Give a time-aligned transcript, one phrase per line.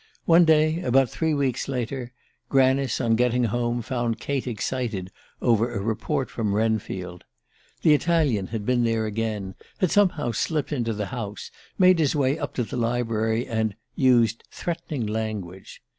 [0.25, 2.11] One day, about three weeks later,
[2.49, 5.11] Granice, on getting home, found Kate excited
[5.43, 7.23] over a report from Wrenfield.
[7.83, 12.39] The Italian had been there again had somehow slipped into the house, made his way
[12.39, 15.83] up to the library, and "used threatening language."